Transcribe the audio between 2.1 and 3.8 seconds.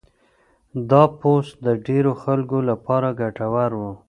خلکو لپاره ګټور